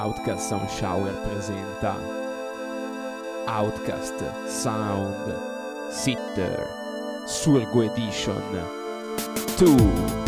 Outcast 0.00 0.48
Sound 0.48 0.70
Shower 0.70 1.12
presenta 1.28 1.94
Outcast 3.46 4.14
Sound 4.46 5.14
Sitter 5.90 6.66
Surgo 7.26 7.82
Edition 7.82 8.42
2 9.58 10.19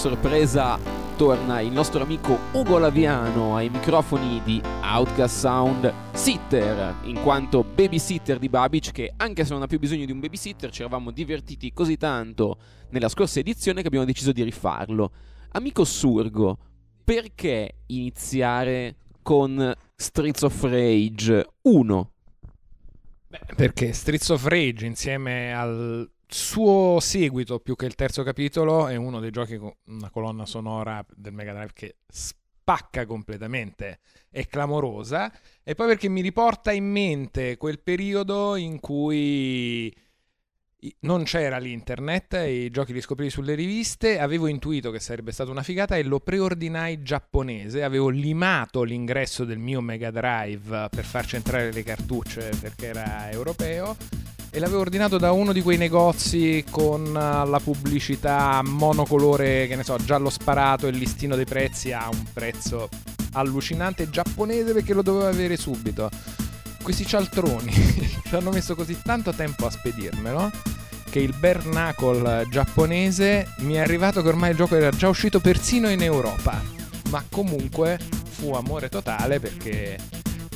sorpresa 0.00 0.78
torna 1.14 1.60
il 1.60 1.70
nostro 1.70 2.02
amico 2.02 2.38
Ugo 2.52 2.78
Laviano 2.78 3.54
ai 3.54 3.68
microfoni 3.68 4.40
di 4.42 4.58
Outcast 4.64 5.40
Sound 5.40 5.92
Sitter, 6.12 7.00
in 7.02 7.20
quanto 7.20 7.62
babysitter 7.62 8.38
di 8.38 8.48
Babic 8.48 8.92
che 8.92 9.12
anche 9.14 9.44
se 9.44 9.52
non 9.52 9.60
ha 9.60 9.66
più 9.66 9.78
bisogno 9.78 10.06
di 10.06 10.12
un 10.12 10.20
babysitter 10.20 10.70
ci 10.70 10.80
eravamo 10.80 11.10
divertiti 11.10 11.74
così 11.74 11.98
tanto 11.98 12.56
nella 12.88 13.10
scorsa 13.10 13.40
edizione 13.40 13.82
che 13.82 13.88
abbiamo 13.88 14.06
deciso 14.06 14.32
di 14.32 14.42
rifarlo. 14.42 15.12
Amico 15.50 15.84
Surgo, 15.84 16.56
perché 17.04 17.80
iniziare 17.88 18.96
con 19.20 19.70
Streets 19.96 20.40
of 20.40 20.62
Rage 20.62 21.46
1? 21.60 22.12
Beh, 23.26 23.40
perché 23.54 23.92
Streets 23.92 24.30
of 24.30 24.46
Rage 24.46 24.86
insieme 24.86 25.52
al 25.52 26.10
suo 26.32 26.98
seguito 27.00 27.60
più 27.60 27.76
che 27.76 27.86
il 27.86 27.94
terzo 27.94 28.22
capitolo 28.22 28.88
è 28.88 28.96
uno 28.96 29.20
dei 29.20 29.30
giochi 29.30 29.56
con 29.56 29.72
una 29.86 30.10
colonna 30.10 30.46
sonora 30.46 31.04
del 31.14 31.32
Mega 31.32 31.52
Drive 31.52 31.72
che 31.74 31.96
spacca 32.08 33.06
completamente, 33.06 34.00
è 34.30 34.46
clamorosa 34.46 35.32
e 35.62 35.74
poi 35.74 35.88
perché 35.88 36.08
mi 36.08 36.20
riporta 36.20 36.72
in 36.72 36.90
mente 36.90 37.56
quel 37.56 37.80
periodo 37.80 38.56
in 38.56 38.80
cui 38.80 39.94
non 41.00 41.24
c'era 41.24 41.58
l'internet, 41.58 42.34
i 42.46 42.70
giochi 42.70 42.92
li 42.92 43.00
scoprivi 43.00 43.30
sulle 43.30 43.54
riviste, 43.54 44.18
avevo 44.18 44.46
intuito 44.46 44.90
che 44.90 45.00
sarebbe 45.00 45.32
stata 45.32 45.50
una 45.50 45.62
figata 45.62 45.96
e 45.96 46.02
lo 46.02 46.20
preordinai 46.20 47.02
giapponese, 47.02 47.82
avevo 47.82 48.08
limato 48.08 48.82
l'ingresso 48.82 49.44
del 49.44 49.58
mio 49.58 49.80
Mega 49.80 50.10
Drive 50.10 50.88
per 50.90 51.04
farci 51.04 51.36
entrare 51.36 51.72
le 51.72 51.82
cartucce 51.82 52.50
perché 52.60 52.86
era 52.86 53.30
europeo 53.30 53.96
e 54.52 54.58
l'avevo 54.58 54.80
ordinato 54.80 55.16
da 55.16 55.30
uno 55.30 55.52
di 55.52 55.62
quei 55.62 55.76
negozi 55.76 56.64
con 56.68 57.06
eh, 57.06 57.48
la 57.48 57.60
pubblicità 57.62 58.60
monocolore, 58.64 59.66
che 59.68 59.76
ne 59.76 59.84
so, 59.84 59.96
giallo 59.96 60.28
sparato 60.28 60.86
e 60.86 60.90
listino 60.90 61.36
dei 61.36 61.44
prezzi 61.44 61.92
a 61.92 62.08
un 62.10 62.24
prezzo 62.32 62.88
allucinante 63.32 64.10
giapponese 64.10 64.72
perché 64.72 64.92
lo 64.92 65.02
dovevo 65.02 65.28
avere 65.28 65.56
subito. 65.56 66.10
Questi 66.82 67.06
cialtroni 67.06 67.70
ci 68.26 68.34
hanno 68.34 68.50
messo 68.50 68.74
così 68.74 68.98
tanto 69.02 69.32
tempo 69.32 69.66
a 69.66 69.70
spedirmelo 69.70 70.50
che 71.10 71.20
il 71.20 71.34
Bernacle 71.36 72.46
giapponese 72.48 73.54
mi 73.58 73.74
è 73.74 73.78
arrivato 73.78 74.22
che 74.22 74.28
ormai 74.28 74.50
il 74.50 74.56
gioco 74.56 74.76
era 74.76 74.90
già 74.90 75.08
uscito 75.08 75.40
persino 75.40 75.88
in 75.90 76.02
Europa. 76.02 76.60
Ma 77.10 77.24
comunque 77.28 77.98
fu 78.30 78.52
amore 78.54 78.88
totale 78.88 79.40
perché 79.40 79.98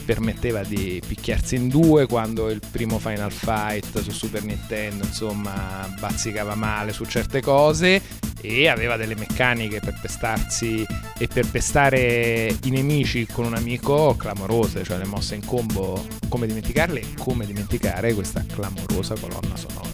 permetteva 0.04 0.62
di 0.62 1.00
picchiarsi 1.06 1.56
in 1.56 1.68
due 1.68 2.06
quando 2.06 2.50
il 2.50 2.60
primo 2.70 2.98
Final 2.98 3.32
Fight 3.32 4.00
su 4.00 4.10
Super 4.10 4.44
Nintendo 4.44 5.04
insomma 5.04 5.88
bazzicava 5.98 6.54
male 6.54 6.92
su 6.92 7.04
certe 7.04 7.40
cose 7.40 8.00
e 8.40 8.68
aveva 8.68 8.96
delle 8.96 9.14
meccaniche 9.14 9.80
per 9.80 9.98
pestarsi 10.00 10.84
e 11.18 11.26
per 11.28 11.48
pestare 11.50 12.54
i 12.64 12.70
nemici 12.70 13.26
con 13.26 13.46
un 13.46 13.54
amico 13.54 14.14
clamorose, 14.18 14.84
cioè 14.84 14.98
le 14.98 15.06
mosse 15.06 15.34
in 15.34 15.46
combo 15.46 16.06
come 16.28 16.46
dimenticarle 16.46 17.00
e 17.00 17.06
come 17.18 17.46
dimenticare 17.46 18.12
questa 18.12 18.44
clamorosa 18.46 19.14
colonna 19.18 19.56
sonora. 19.56 19.93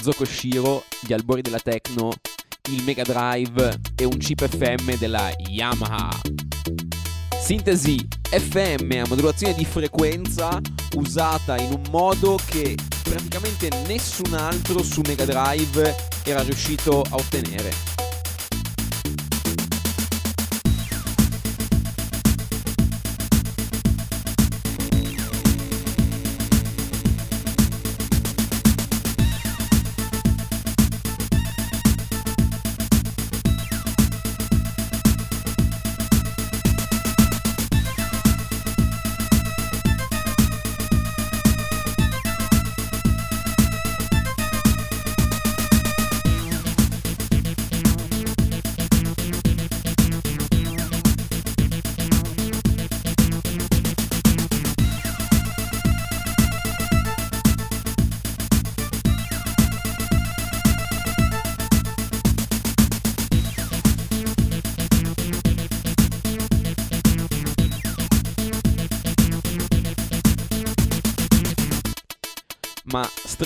Yuzo 0.00 0.12
Koshiro, 0.16 0.84
gli 1.02 1.12
albori 1.12 1.42
della 1.42 1.58
techno, 1.58 2.10
il 2.70 2.82
Mega 2.84 3.02
Drive 3.02 3.80
e 3.94 4.04
un 4.04 4.16
chip 4.16 4.48
FM 4.48 4.96
della 4.96 5.30
Yamaha. 5.36 6.08
Sintesi 7.38 8.08
FM 8.30 9.02
a 9.04 9.08
modulazione 9.08 9.52
di 9.52 9.66
frequenza 9.66 10.58
usata 10.94 11.58
in 11.58 11.72
un 11.72 11.82
modo 11.90 12.38
che 12.46 12.76
praticamente 13.02 13.68
nessun 13.86 14.32
altro 14.32 14.82
su 14.82 15.02
Mega 15.06 15.26
Drive 15.26 15.94
era 16.24 16.40
riuscito 16.40 17.02
a 17.02 17.16
ottenere. 17.16 17.89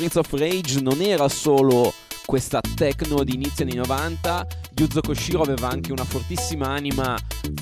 Streets 0.05 0.17
of 0.17 0.39
Rage 0.39 0.81
non 0.81 1.01
era 1.01 1.29
solo 1.29 1.93
questa 2.27 2.61
techno 2.75 3.25
di 3.25 3.35
inizio 3.35 3.65
anni 3.65 3.77
90. 3.77 4.47
Yuzo 4.77 5.01
Koshiro 5.01 5.43
aveva 5.43 5.71
anche 5.71 5.93
una 5.93 6.05
fortissima 6.05 6.69
anima 6.69 7.17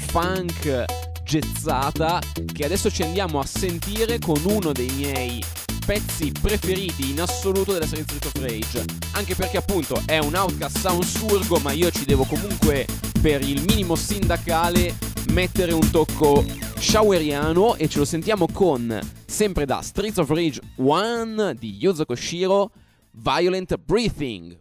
funk 0.08 0.84
jazzata 1.22 2.20
che 2.52 2.64
adesso 2.64 2.90
ci 2.90 3.02
andiamo 3.02 3.38
a 3.38 3.46
sentire 3.46 4.18
con 4.18 4.40
uno 4.44 4.72
dei 4.72 4.90
miei 4.96 5.42
pezzi 5.86 6.32
preferiti 6.32 7.10
in 7.10 7.20
assoluto 7.20 7.72
della 7.72 7.86
serie 7.86 8.04
Street 8.04 8.24
of 8.24 8.34
Rage 8.40 8.84
anche 9.12 9.34
perché 9.34 9.56
appunto 9.58 10.00
è 10.06 10.18
un 10.18 10.34
outcast 10.34 10.78
sound 10.78 11.04
surgo 11.04 11.58
ma 11.58 11.72
io 11.72 11.90
ci 11.90 12.04
devo 12.04 12.24
comunque 12.24 12.86
per 13.20 13.40
il 13.42 13.62
minimo 13.62 13.94
sindacale 13.94 14.96
mettere 15.30 15.72
un 15.72 15.90
tocco 15.90 16.44
showeriano 16.82 17.76
e 17.76 17.88
ce 17.88 17.98
lo 17.98 18.04
sentiamo 18.04 18.48
con 18.52 18.98
sempre 19.24 19.64
da 19.64 19.80
Streets 19.80 20.18
of 20.18 20.28
Rage 20.30 20.60
1 20.76 21.54
di 21.54 21.76
Yuzo 21.78 22.04
Koshiro 22.04 22.72
Violent 23.12 23.76
Breathing 23.76 24.58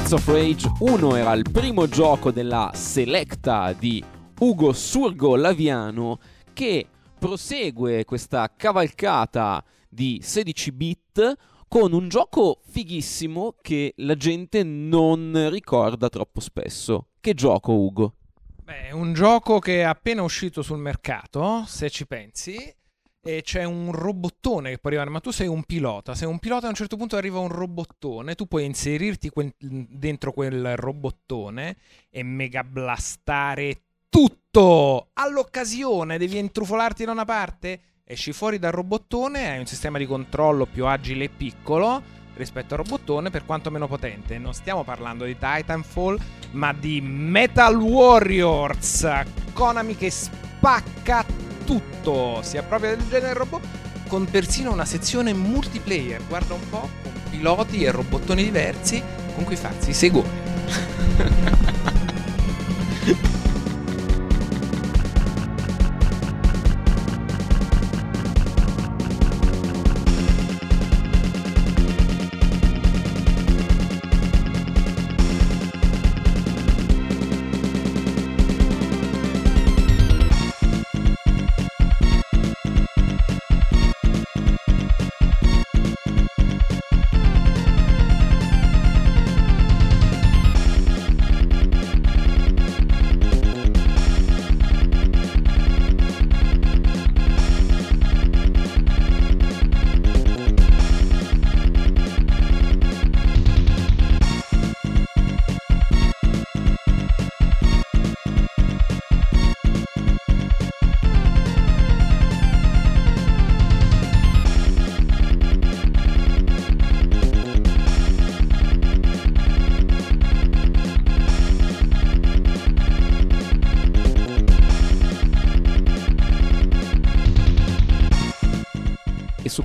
Streets 0.00 0.12
of 0.12 0.26
Rage 0.28 0.72
1 0.78 1.16
era 1.16 1.32
il 1.34 1.44
primo 1.50 1.86
gioco 1.86 2.30
della 2.30 2.70
Selecta 2.74 3.72
di 3.74 4.02
Ugo 4.38 4.72
Surgo 4.72 5.36
Laviano 5.36 6.18
che 6.54 6.86
prosegue 7.18 8.04
questa 8.04 8.50
cavalcata 8.56 9.62
di 9.88 10.20
16 10.22 10.72
bit 10.72 11.36
con 11.68 11.92
un 11.92 12.08
gioco 12.08 12.60
fighissimo 12.66 13.56
che 13.60 13.92
la 13.98 14.14
gente 14.14 14.62
non 14.62 15.48
ricorda 15.50 16.08
troppo 16.08 16.40
spesso. 16.40 17.08
Che 17.20 17.34
gioco, 17.34 17.72
Ugo? 17.72 18.14
Beh, 18.64 18.92
un 18.92 19.12
gioco 19.12 19.58
che 19.58 19.80
è 19.80 19.82
appena 19.82 20.22
uscito 20.22 20.62
sul 20.62 20.78
mercato, 20.78 21.64
se 21.66 21.90
ci 21.90 22.06
pensi, 22.06 22.56
e 23.22 23.42
c'è 23.42 23.64
un 23.64 23.92
robottone 23.92 24.70
che 24.70 24.78
può 24.78 24.88
arrivare, 24.88 25.10
ma 25.10 25.20
tu 25.20 25.30
sei 25.30 25.46
un 25.46 25.64
pilota, 25.64 26.14
sei 26.14 26.28
un 26.28 26.38
pilota 26.38 26.66
a 26.66 26.70
un 26.70 26.74
certo 26.74 26.96
punto 26.96 27.16
arriva 27.16 27.38
un 27.38 27.48
robottone, 27.48 28.34
tu 28.34 28.46
puoi 28.46 28.64
inserirti 28.64 29.28
quel, 29.28 29.52
dentro 29.58 30.32
quel 30.32 30.76
robottone 30.76 31.76
e 32.08 32.22
mega 32.22 32.64
blastare 32.64 33.82
tutto 34.08 35.08
all'occasione, 35.12 36.18
devi 36.18 36.38
intrufolarti 36.38 37.04
da 37.04 37.12
una 37.12 37.24
parte, 37.26 37.80
esci 38.04 38.32
fuori 38.32 38.58
dal 38.58 38.72
robottone, 38.72 39.50
hai 39.50 39.58
un 39.58 39.66
sistema 39.66 39.98
di 39.98 40.06
controllo 40.06 40.66
più 40.66 40.86
agile 40.86 41.24
e 41.24 41.28
piccolo 41.28 42.18
rispetto 42.34 42.72
al 42.72 42.82
robottone 42.82 43.28
per 43.28 43.44
quanto 43.44 43.70
meno 43.70 43.86
potente. 43.86 44.38
Non 44.38 44.54
stiamo 44.54 44.82
parlando 44.82 45.26
di 45.26 45.36
Titanfall, 45.36 46.18
ma 46.52 46.72
di 46.72 47.00
Metal 47.02 47.76
Warriors, 47.76 49.06
Konami 49.52 49.94
che 49.94 50.10
spacca 50.10 51.24
tutto, 51.64 52.40
sia 52.42 52.62
proprio 52.62 52.96
del 52.96 53.06
genere 53.08 53.34
robot, 53.34 53.66
con 54.08 54.24
persino 54.24 54.72
una 54.72 54.84
sezione 54.84 55.32
multiplayer, 55.32 56.20
guarda 56.26 56.54
un 56.54 56.68
po', 56.68 56.88
con 57.02 57.12
piloti 57.30 57.84
e 57.84 57.90
robottoni 57.90 58.42
diversi 58.42 59.02
con 59.34 59.44
cui 59.44 59.56
farsi 59.56 59.90
i 59.90 59.94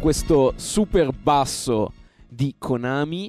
questo 0.06 0.54
super 0.58 1.10
basso 1.12 1.92
di 2.30 2.54
Konami 2.60 3.28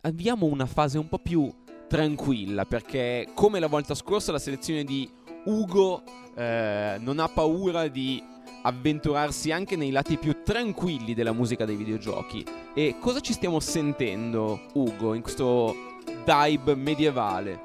avviamo 0.00 0.46
una 0.46 0.64
fase 0.64 0.96
un 0.96 1.10
po' 1.10 1.18
più 1.18 1.52
tranquilla 1.88 2.64
perché 2.64 3.28
come 3.34 3.60
la 3.60 3.66
volta 3.66 3.94
scorsa 3.94 4.32
la 4.32 4.38
selezione 4.38 4.84
di 4.84 5.06
Ugo 5.44 6.02
eh, 6.34 6.96
non 7.00 7.18
ha 7.18 7.28
paura 7.28 7.86
di 7.88 8.18
avventurarsi 8.62 9.52
anche 9.52 9.76
nei 9.76 9.90
lati 9.90 10.16
più 10.16 10.38
tranquilli 10.42 11.12
della 11.12 11.34
musica 11.34 11.66
dei 11.66 11.76
videogiochi. 11.76 12.46
E 12.74 12.96
cosa 12.98 13.20
ci 13.20 13.34
stiamo 13.34 13.60
sentendo, 13.60 14.68
Ugo, 14.72 15.12
in 15.12 15.20
questo 15.20 15.98
dive 16.24 16.76
medievale? 16.76 17.60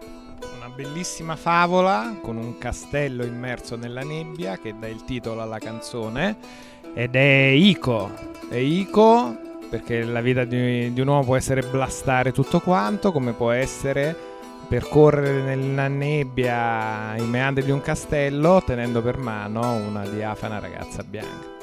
Una 0.58 0.68
bellissima 0.68 1.38
favola 1.38 2.18
con 2.22 2.36
un 2.36 2.58
castello 2.58 3.24
immerso 3.24 3.78
nella 3.78 4.04
nebbia 4.04 4.58
che 4.58 4.78
dà 4.78 4.90
il 4.90 5.06
titolo 5.06 5.42
alla 5.42 5.58
canzone 5.58 6.74
ed 6.96 7.16
è 7.16 7.50
Ico. 7.50 8.10
È 8.50 8.56
Ico 8.56 9.36
perché 9.70 10.04
la 10.04 10.22
vita 10.22 10.46
di, 10.46 10.94
di 10.94 11.02
un 11.02 11.08
uomo 11.08 11.26
può 11.26 11.36
essere 11.36 11.62
blastare 11.62 12.32
tutto 12.32 12.62
quanto, 12.62 13.12
come 13.12 13.34
può 13.34 13.52
essere 13.52 14.16
percorrere 14.68 15.42
nella 15.42 15.88
nebbia 15.88 17.16
i 17.18 17.28
meandri 17.28 17.64
di 17.64 17.72
un 17.72 17.82
castello 17.82 18.64
tenendo 18.66 19.02
per 19.02 19.18
mano 19.18 19.74
una 19.74 20.08
diafana 20.08 20.60
ragazza 20.60 21.04
bianca. 21.04 21.55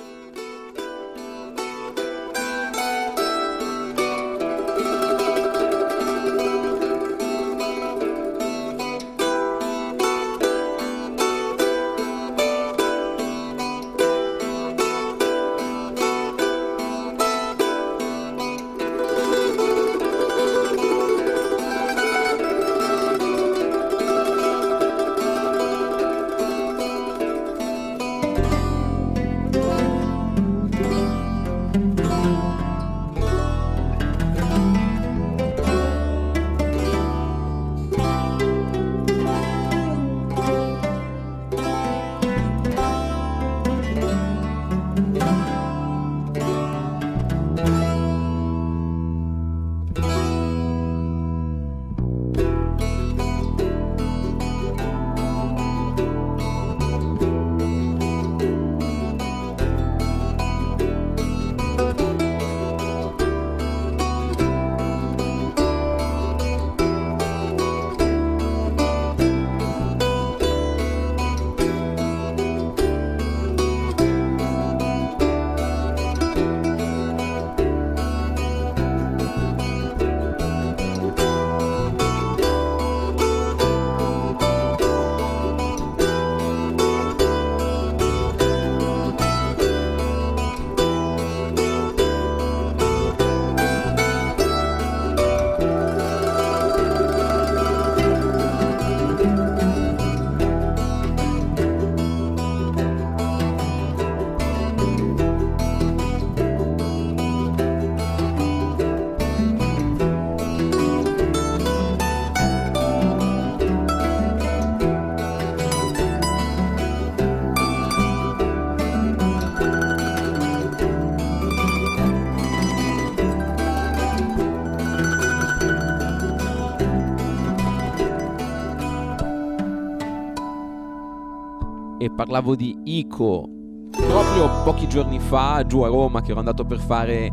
Parlavo 132.23 132.55
di 132.55 132.79
Ico. 132.85 133.49
Proprio 133.91 134.62
pochi 134.62 134.87
giorni 134.87 135.19
fa 135.19 135.67
giù 135.67 135.81
a 135.81 135.88
Roma 135.88 136.23
che 136.23 136.31
ero 136.31 136.38
andato 136.38 136.64
per 136.64 136.79
fare 136.79 137.29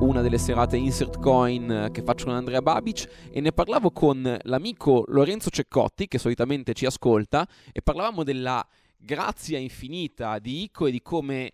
una 0.00 0.22
delle 0.22 0.38
serate 0.38 0.76
Insert 0.76 1.20
Coin 1.20 1.90
che 1.92 2.02
faccio 2.02 2.24
con 2.24 2.34
Andrea 2.34 2.60
Babic 2.60 3.28
e 3.30 3.40
ne 3.40 3.52
parlavo 3.52 3.92
con 3.92 4.36
l'amico 4.42 5.04
Lorenzo 5.06 5.50
Ceccotti 5.50 6.08
che 6.08 6.18
solitamente 6.18 6.72
ci 6.72 6.84
ascolta 6.84 7.46
e 7.70 7.80
parlavamo 7.80 8.24
della 8.24 8.66
grazia 8.96 9.56
infinita 9.56 10.40
di 10.40 10.64
Ico 10.64 10.86
e 10.86 10.90
di 10.90 11.00
come 11.00 11.52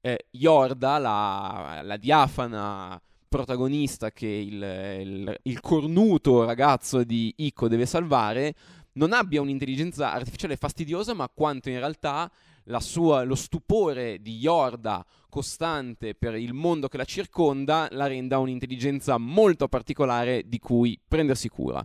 eh, 0.00 0.28
Yorda, 0.30 0.96
la, 0.96 1.80
la, 1.84 1.96
diafana 1.98 2.98
protagonista 3.28 4.10
che 4.10 4.26
il, 4.26 4.54
il, 5.00 5.38
il 5.42 5.60
cornuto 5.60 6.44
ragazzo 6.44 7.04
di 7.04 7.30
Ico 7.36 7.68
deve 7.68 7.84
salvare, 7.84 8.54
non 8.94 9.12
abbia 9.12 9.40
un'intelligenza 9.40 10.12
artificiale 10.12 10.56
fastidiosa, 10.56 11.14
ma 11.14 11.28
quanto 11.32 11.68
in 11.68 11.78
realtà 11.78 12.30
sua, 12.78 13.22
lo 13.24 13.34
stupore 13.34 14.20
di 14.20 14.36
Yorda 14.36 15.04
costante 15.28 16.14
per 16.14 16.34
il 16.36 16.52
mondo 16.52 16.88
che 16.88 16.96
la 16.96 17.04
circonda 17.04 17.88
la 17.90 18.06
renda 18.06 18.38
un'intelligenza 18.38 19.16
molto 19.18 19.66
particolare 19.68 20.42
di 20.46 20.58
cui 20.58 20.98
prendersi 21.06 21.48
cura. 21.48 21.84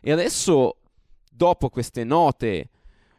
E 0.00 0.12
adesso, 0.12 0.76
dopo 1.30 1.70
queste 1.70 2.04
note 2.04 2.68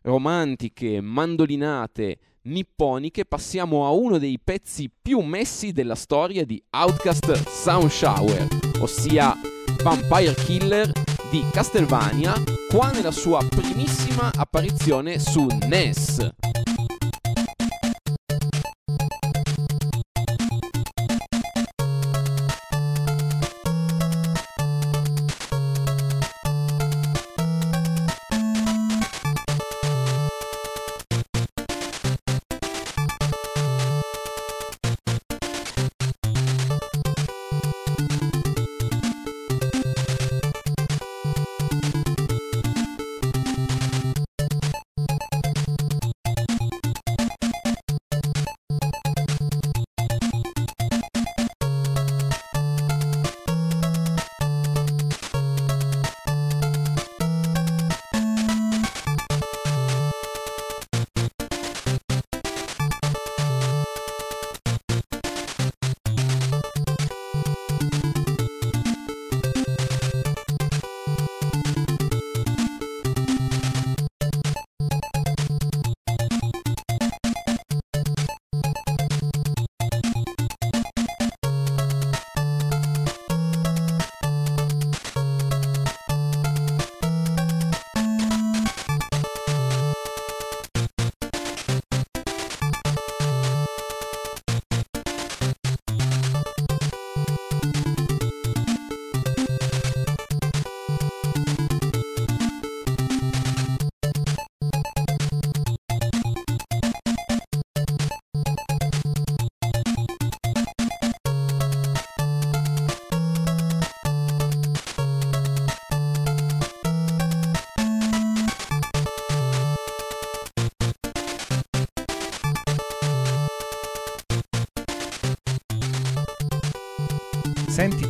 romantiche, 0.02 1.02
mandolinate, 1.02 2.20
nipponiche, 2.44 3.26
passiamo 3.26 3.88
a 3.88 3.90
uno 3.90 4.20
dei 4.20 4.40
pezzi 4.42 4.90
più 5.02 5.22
messi 5.22 5.72
della 5.72 5.96
storia 5.96 6.46
di 6.46 6.62
Outcast 6.70 7.48
Sound 7.48 7.90
Shower, 7.90 8.48
ossia 8.80 9.34
Vampire 9.82 10.36
Killer 10.36 11.05
di 11.30 11.44
Castlevania, 11.52 12.34
qua 12.70 12.92
nella 12.92 13.12
sua 13.12 13.40
primissima 13.48 14.32
apparizione 14.36 15.20
su 15.20 15.48
NES. 15.68 16.34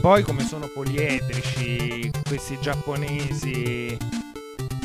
Poi 0.06 0.22
come 0.22 0.44
sono 0.46 0.68
poliedrici 0.68 2.12
questi 2.28 2.60
giapponesi 2.62 3.98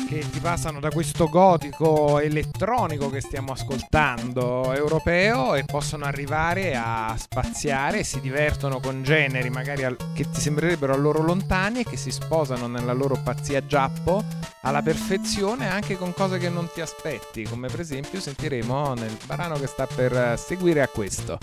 che 0.09 0.25
ti 0.31 0.39
passano 0.39 0.79
da 0.79 0.89
questo 0.89 1.29
gotico 1.29 2.17
elettronico 2.17 3.07
che 3.11 3.21
stiamo 3.21 3.51
ascoltando 3.51 4.73
europeo 4.73 5.53
e 5.53 5.63
possono 5.63 6.05
arrivare 6.05 6.75
a 6.75 7.15
spaziare 7.19 7.99
e 7.99 8.03
si 8.03 8.19
divertono 8.19 8.79
con 8.79 9.03
generi 9.03 9.51
magari 9.51 9.83
al- 9.83 9.95
che 10.15 10.27
ti 10.27 10.41
sembrerebbero 10.41 10.91
a 10.91 10.97
loro 10.97 11.21
lontani 11.21 11.81
e 11.81 11.83
che 11.83 11.97
si 11.97 12.09
sposano 12.09 12.65
nella 12.65 12.93
loro 12.93 13.15
pazzia 13.23 13.63
giappo 13.63 14.23
alla 14.61 14.81
perfezione 14.81 15.69
anche 15.69 15.97
con 15.97 16.15
cose 16.15 16.39
che 16.39 16.49
non 16.49 16.67
ti 16.73 16.81
aspetti, 16.81 17.43
come 17.43 17.67
per 17.67 17.81
esempio 17.81 18.19
sentiremo 18.19 18.95
nel 18.95 19.15
brano 19.27 19.59
che 19.59 19.67
sta 19.67 19.85
per 19.85 20.33
seguire 20.39 20.81
a 20.81 20.87
questo. 20.87 21.37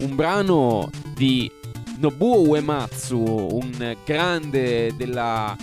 Un 0.00 0.16
brano 0.16 0.90
di 1.14 1.58
Nobuo 2.00 2.48
Uematsu, 2.48 3.18
un 3.22 3.94
grande 4.06 4.96
della 4.96 5.54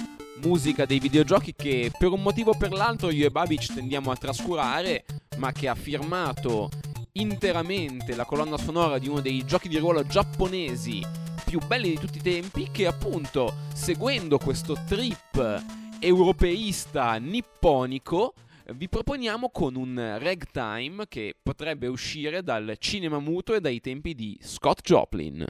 musica 0.44 0.86
dei 0.86 1.00
videogiochi 1.00 1.56
che 1.56 1.92
per 1.98 2.12
un 2.12 2.22
motivo 2.22 2.52
o 2.52 2.56
per 2.56 2.74
l'altro 2.74 3.10
io 3.10 3.26
e 3.26 3.32
Babic 3.32 3.74
tendiamo 3.74 4.12
a 4.12 4.16
trascurare, 4.16 5.04
ma 5.38 5.52
che 5.52 5.68
ha 5.68 5.74
firmato 5.74 6.70
interamente 7.14 8.16
la 8.16 8.24
colonna 8.26 8.56
sonora 8.56 9.00
di 9.00 9.08
uno 9.08 9.20
dei 9.20 9.44
giochi 9.46 9.68
di 9.68 9.80
ruolo 9.80 10.06
giapponesi 10.06 11.04
più 11.44 11.60
belli 11.66 11.90
di 11.90 11.98
tutti 11.98 12.20
i 12.20 12.22
tempi, 12.22 12.70
che 12.72 12.86
appunto, 12.86 13.56
seguendo 13.74 14.38
questo 14.38 14.78
trip 14.86 15.64
europeista 15.98 17.16
nipponico, 17.16 18.36
vi 18.76 18.88
proponiamo 18.88 19.50
con 19.50 19.76
un 19.76 20.18
ragtime 20.20 21.08
che 21.08 21.36
potrebbe 21.42 21.88
uscire 21.88 22.44
dal 22.44 22.76
cinema 22.78 23.18
muto 23.18 23.56
e 23.56 23.60
dai 23.60 23.82
tempi 23.82 24.14
di 24.14 24.38
Scott 24.40 24.82
Joplin. 24.82 25.44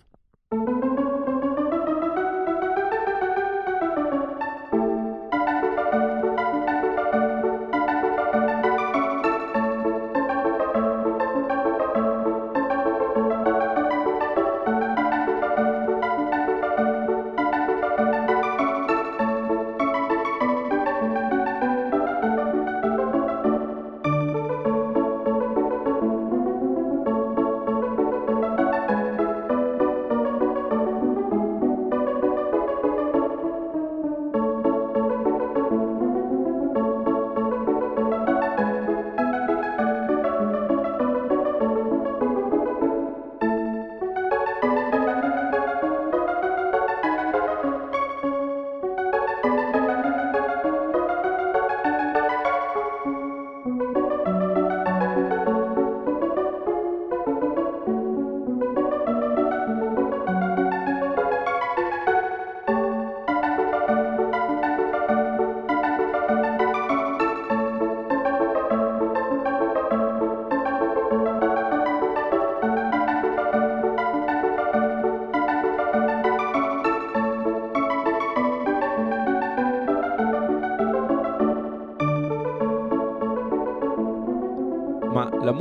Ma 0.51 0.63
la 0.79 0.86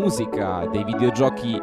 musica 0.06 0.64
dei 0.70 0.84
videogiochi 0.84 1.60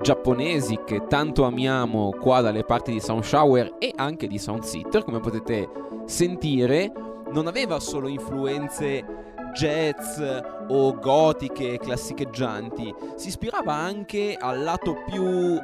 giapponesi 0.00 0.78
che 0.82 1.06
tanto 1.08 1.44
amiamo 1.44 2.08
qua 2.18 2.40
dalle 2.40 2.64
parti 2.64 2.90
di 2.90 3.00
Sound 3.00 3.22
Shower 3.22 3.74
e 3.78 3.92
anche 3.94 4.26
di 4.28 4.38
Sound 4.38 4.62
Sitter, 4.62 5.04
come 5.04 5.20
potete 5.20 5.68
sentire, 6.06 6.90
non 7.32 7.46
aveva 7.46 7.78
solo 7.80 8.08
influenze 8.08 9.04
jazz 9.52 10.22
o 10.68 10.94
gotiche 10.94 11.76
classicheggianti, 11.76 12.94
si 13.16 13.28
ispirava 13.28 13.74
anche 13.74 14.38
al 14.40 14.62
lato 14.62 14.96
più 15.06 15.60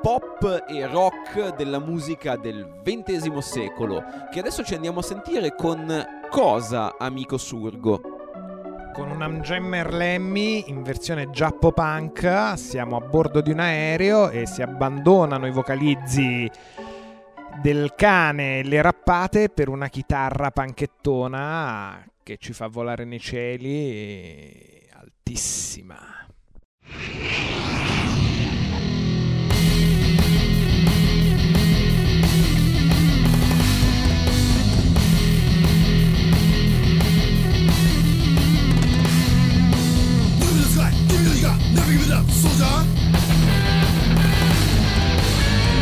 pop 0.00 0.64
e 0.68 0.86
rock 0.86 1.56
della 1.56 1.80
musica 1.80 2.36
del 2.36 2.80
XX 2.84 3.38
secolo, 3.38 4.04
che 4.30 4.38
adesso 4.38 4.62
ci 4.62 4.74
andiamo 4.74 5.00
a 5.00 5.02
sentire 5.02 5.56
con 5.56 6.06
cosa, 6.30 6.96
amico 6.96 7.36
Surgo? 7.38 8.11
Con 8.92 9.10
un 9.10 9.22
Amjammer 9.22 9.94
Lemmy 9.94 10.64
in 10.66 10.82
versione 10.82 11.30
giappo 11.30 11.72
punk 11.72 12.52
siamo 12.56 12.96
a 12.96 13.00
bordo 13.00 13.40
di 13.40 13.50
un 13.50 13.60
aereo 13.60 14.28
e 14.28 14.46
si 14.46 14.60
abbandonano 14.60 15.46
i 15.46 15.50
vocalizzi 15.50 16.50
del 17.62 17.94
cane 17.96 18.58
e 18.58 18.62
le 18.64 18.82
rappate 18.82 19.48
per 19.48 19.70
una 19.70 19.88
chitarra 19.88 20.50
panchettona 20.50 22.04
che 22.22 22.36
ci 22.36 22.52
fa 22.52 22.68
volare 22.68 23.04
nei 23.04 23.18
cieli 23.18 24.86
altissima. 24.92 25.96
Never 41.24 41.92
give 41.92 42.06
it 42.06 42.12
up, 42.12 42.28
soldier. 42.30 42.84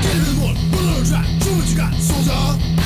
Get 0.03 0.15
into 0.15 0.31
the 0.33 0.41
war, 0.43 0.55
put 0.71 0.85
show 1.07 1.53
what 1.57 1.67
you 1.67 1.77
got, 1.77 1.95
soldier. 1.95 2.80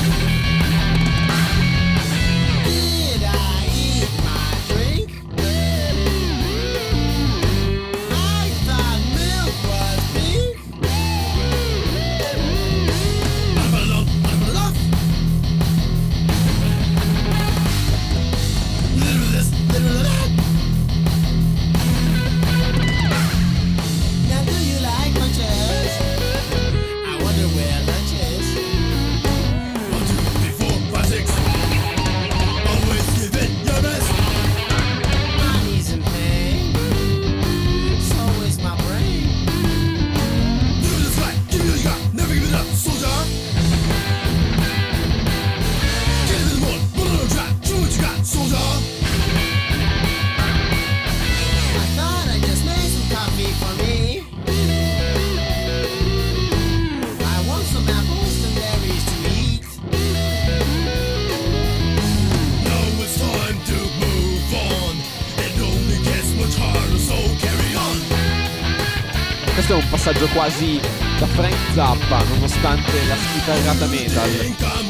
Quasi 70.35 70.81
da 71.17 71.25
Frank 71.27 71.55
Zappa, 71.73 72.21
nonostante 72.27 72.91
la 73.07 73.15
schitarrata 73.15 73.85
metal. 73.85 74.84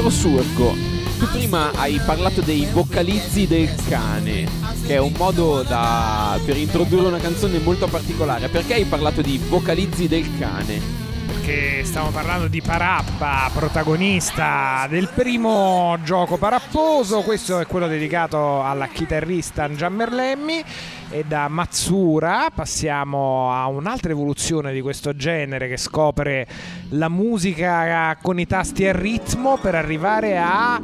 Caro 0.00 0.08
Surco, 0.08 0.74
tu 1.18 1.26
prima 1.30 1.72
hai 1.72 2.00
parlato 2.06 2.40
dei 2.40 2.66
vocalizzi 2.72 3.46
del 3.46 3.68
cane, 3.86 4.48
che 4.86 4.94
è 4.94 4.98
un 4.98 5.12
modo 5.14 5.62
da- 5.62 6.40
per 6.42 6.56
introdurre 6.56 7.08
una 7.08 7.18
canzone 7.18 7.58
molto 7.58 7.86
particolare. 7.86 8.48
Perché 8.48 8.74
hai 8.74 8.84
parlato 8.84 9.20
di 9.20 9.36
vocalizzi 9.36 10.08
del 10.08 10.26
cane? 10.38 10.99
Perché 11.42 11.84
stiamo 11.84 12.10
parlando 12.10 12.48
di 12.48 12.60
Parappa, 12.60 13.50
protagonista 13.54 14.86
del 14.90 15.08
primo 15.08 15.96
gioco 16.04 16.36
parapposo. 16.36 17.22
Questo 17.22 17.60
è 17.60 17.66
quello 17.66 17.86
dedicato 17.86 18.62
alla 18.62 18.88
chitarrista 18.88 19.72
Gianmerlemmi. 19.72 20.62
E 21.08 21.24
da 21.24 21.48
Matsura 21.48 22.48
passiamo 22.54 23.54
a 23.54 23.66
un'altra 23.68 24.10
evoluzione 24.10 24.74
di 24.74 24.82
questo 24.82 25.16
genere 25.16 25.66
che 25.66 25.78
scopre 25.78 26.46
la 26.90 27.08
musica 27.08 28.14
con 28.20 28.38
i 28.38 28.46
tasti 28.46 28.86
a 28.86 28.92
ritmo 28.92 29.56
per 29.56 29.74
arrivare 29.74 30.36
a 30.36 30.78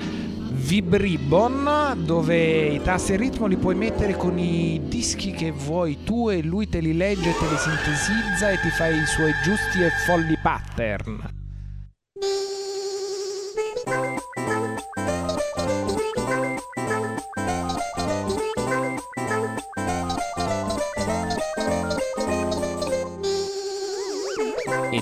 Vibribon 0.66 2.02
dove 2.04 2.66
i 2.66 2.82
tasti 2.82 3.12
a 3.12 3.16
ritmo 3.16 3.46
li 3.46 3.56
puoi 3.56 3.76
mettere 3.76 4.16
con 4.16 4.36
i 4.36 4.80
dischi 4.82 5.30
che 5.30 5.52
vuoi 5.52 5.98
tu 6.02 6.28
e 6.28 6.42
lui 6.42 6.68
te 6.68 6.80
li 6.80 6.92
legge, 6.92 7.32
te 7.38 7.48
li 7.48 7.56
sintetizza 7.56 8.50
e 8.50 8.58
ti 8.60 8.70
fa 8.70 8.88
i 8.88 9.06
suoi 9.06 9.32
giusti 9.44 9.82
e 9.84 9.90
folli 10.04 10.36
pattern. 10.42 11.34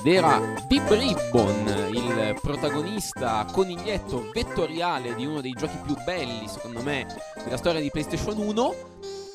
Ed 0.05 0.13
era 0.13 0.39
Bib 0.67 0.87
Ribbon, 0.87 1.89
il 1.91 2.37
protagonista 2.39 3.43
coniglietto 3.51 4.29
vettoriale 4.31 5.15
di 5.15 5.25
uno 5.25 5.41
dei 5.41 5.53
giochi 5.53 5.79
più 5.83 5.95
belli, 6.03 6.47
secondo 6.47 6.83
me, 6.83 7.07
della 7.43 7.57
storia 7.57 7.81
di 7.81 7.89
PlayStation 7.89 8.37
1, 8.37 8.75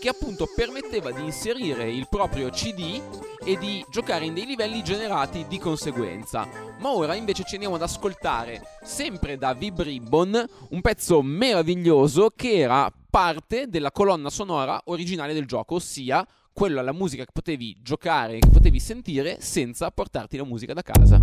che 0.00 0.08
appunto 0.08 0.46
permetteva 0.54 1.10
di 1.10 1.24
inserire 1.24 1.90
il 1.90 2.06
proprio 2.08 2.50
CD 2.50 3.02
e 3.44 3.58
di 3.58 3.84
giocare 3.90 4.26
in 4.26 4.34
dei 4.34 4.46
livelli 4.46 4.84
generati 4.84 5.44
di 5.48 5.58
conseguenza. 5.58 6.46
Ma 6.78 6.92
ora 6.92 7.16
invece 7.16 7.42
ci 7.42 7.54
andiamo 7.54 7.74
ad 7.74 7.82
ascoltare, 7.82 8.62
sempre 8.84 9.36
da 9.38 9.52
Vib 9.54 9.82
Ribbon, 9.82 10.46
un 10.68 10.80
pezzo 10.80 11.20
meraviglioso 11.20 12.30
che 12.36 12.58
era 12.58 12.88
parte 13.10 13.66
della 13.66 13.90
colonna 13.90 14.30
sonora 14.30 14.80
originale 14.84 15.32
del 15.32 15.46
gioco, 15.46 15.74
ossia 15.74 16.24
quella 16.52 16.82
la 16.82 16.92
musica 16.92 17.24
che 17.24 17.32
potevi 17.32 17.78
giocare, 17.80 18.38
che 18.38 18.48
potevi 18.50 18.78
sentire 18.80 19.38
senza 19.40 19.90
portarti 19.90 20.36
la 20.36 20.44
musica 20.44 20.72
da 20.74 20.82
casa. 20.82 21.22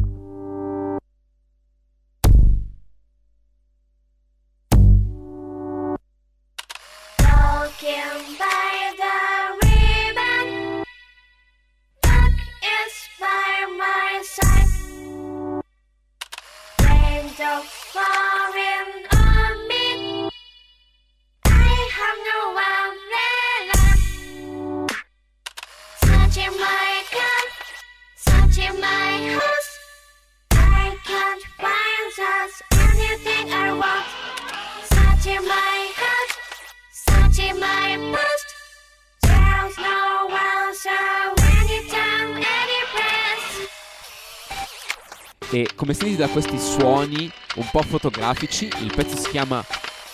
E 45.58 45.70
come 45.74 45.96
sentite 45.96 46.22
da 46.22 46.28
questi 46.28 46.60
suoni 46.60 47.32
un 47.56 47.68
po' 47.72 47.82
fotografici, 47.82 48.70
il 48.80 48.94
pezzo 48.96 49.18
si 49.18 49.32
chiama 49.32 49.66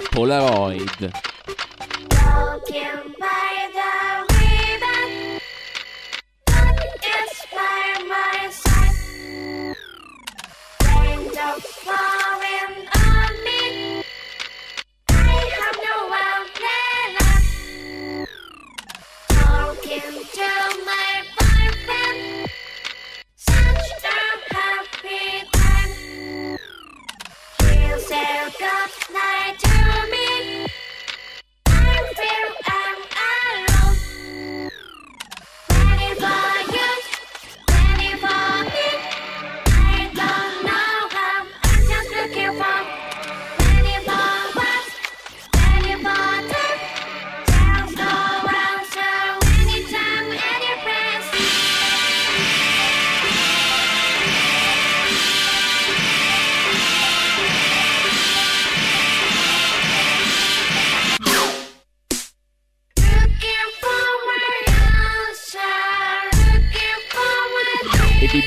Polaroid. 0.09 1.11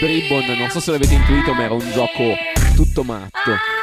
Ribbon, 0.00 0.44
non 0.59 0.68
so 0.70 0.80
se 0.80 0.90
l'avete 0.90 1.14
intuito, 1.14 1.54
ma 1.54 1.62
era 1.62 1.74
un 1.74 1.90
gioco 1.92 2.35
tutto 2.74 3.02
matto. 3.02 3.75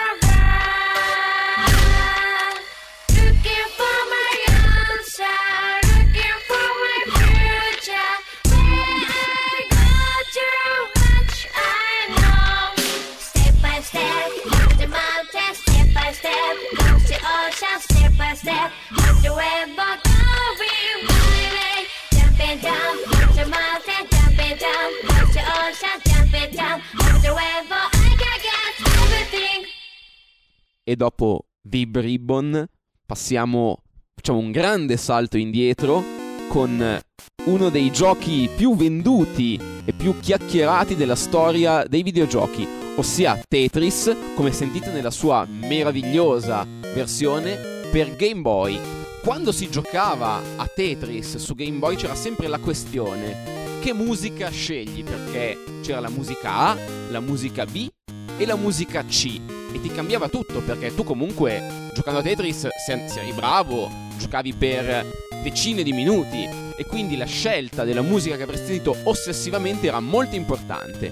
E 30.94 30.96
dopo 30.96 31.46
Vib 31.70 31.98
Ribbon 31.98 32.68
passiamo, 33.04 33.82
facciamo 34.14 34.38
un 34.38 34.52
grande 34.52 34.96
salto 34.96 35.38
indietro 35.38 36.04
con 36.50 37.02
uno 37.46 37.70
dei 37.70 37.92
giochi 37.92 38.48
più 38.56 38.76
venduti 38.76 39.60
e 39.86 39.92
più 39.92 40.20
chiacchierati 40.20 40.96
della 40.96 41.16
storia 41.16 41.84
dei 41.88 42.04
videogiochi, 42.04 42.68
ossia 42.96 43.42
Tetris, 43.48 44.16
come 44.36 44.52
sentite 44.52 44.92
nella 44.92 45.10
sua 45.10 45.48
meravigliosa 45.50 46.64
versione 46.94 47.58
per 47.92 48.16
Game 48.16 48.42
Boy. 48.42 48.80
Quando 49.24 49.52
si 49.52 49.72
giocava 49.72 50.42
a 50.58 50.68
Tetris 50.68 51.38
su 51.38 51.56
Game 51.56 51.80
Boy 51.80 51.96
c'era 51.96 52.14
sempre 52.14 52.46
la 52.46 52.60
questione 52.60 53.80
che 53.82 53.96
musica 53.96 54.48
scegli 54.52 55.04
perché 55.04 55.58
c'era 55.82 56.02
la 56.02 56.10
musica 56.12 56.56
A, 56.56 56.78
la 57.10 57.20
musica 57.20 57.66
B 57.66 57.90
e 58.38 58.46
la 58.46 58.56
musica 58.56 59.04
C 59.06 59.63
e 59.74 59.82
ti 59.82 59.90
cambiava 59.90 60.30
tutto 60.30 60.62
perché 60.62 60.94
tu 60.94 61.04
comunque 61.04 61.90
giocando 61.94 62.20
a 62.20 62.24
Tetris 62.24 62.68
se, 62.86 63.08
se 63.08 63.34
bravo 63.34 63.90
giocavi 64.18 64.54
per 64.54 65.06
decine 65.42 65.84
di 65.84 65.92
minuti 65.92 66.48
e 66.78 66.86
quindi 66.86 67.18
la 67.18 67.26
scelta 67.26 67.84
della 67.84 68.02
musica 68.02 68.38
che 68.38 68.44
avresti 68.44 68.68
sentito 68.68 68.96
ossessivamente 69.04 69.88
era 69.88 70.00
molto 70.00 70.36
importante. 70.36 71.12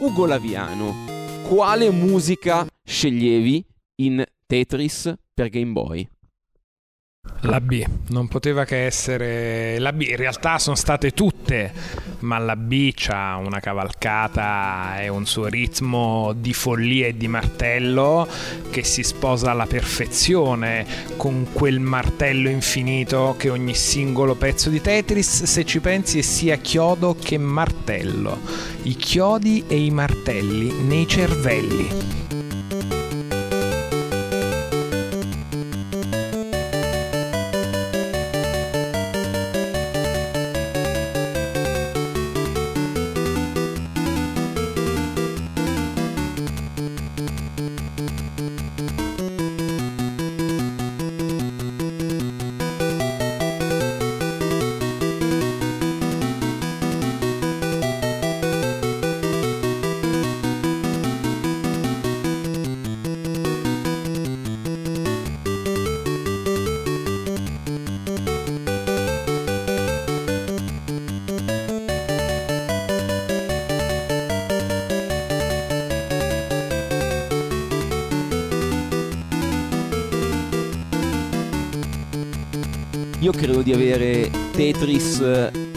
Ugo 0.00 0.26
Laviano, 0.26 0.94
quale 1.46 1.90
musica 1.90 2.66
sceglievi 2.84 3.64
in 3.96 4.24
Tetris 4.46 5.12
per 5.34 5.48
Game 5.48 5.72
Boy? 5.72 6.08
La 7.46 7.60
B, 7.60 7.84
non 8.08 8.26
poteva 8.26 8.64
che 8.64 8.86
essere 8.86 9.78
la 9.78 9.92
B, 9.92 10.02
in 10.02 10.16
realtà 10.16 10.58
sono 10.58 10.74
state 10.74 11.12
tutte, 11.12 11.72
ma 12.20 12.38
la 12.38 12.56
B 12.56 12.92
ha 13.08 13.36
una 13.36 13.60
cavalcata 13.60 15.00
e 15.00 15.08
un 15.08 15.26
suo 15.26 15.46
ritmo 15.46 16.32
di 16.36 16.52
follia 16.52 17.06
e 17.06 17.16
di 17.16 17.28
martello 17.28 18.26
che 18.70 18.82
si 18.82 19.04
sposa 19.04 19.52
alla 19.52 19.66
perfezione 19.66 20.84
con 21.16 21.46
quel 21.52 21.78
martello 21.78 22.48
infinito 22.48 23.36
che 23.38 23.48
ogni 23.48 23.74
singolo 23.74 24.34
pezzo 24.34 24.68
di 24.68 24.80
Tetris, 24.80 25.44
se 25.44 25.64
ci 25.64 25.78
pensi, 25.78 26.18
è 26.18 26.22
sia 26.22 26.56
chiodo 26.56 27.14
che 27.14 27.38
martello. 27.38 28.40
I 28.82 28.96
chiodi 28.96 29.62
e 29.68 29.76
i 29.76 29.90
martelli 29.92 30.82
nei 30.82 31.06
cervelli. 31.06 32.25
Tetris 84.78 85.20